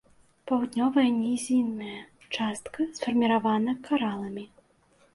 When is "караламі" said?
3.89-4.53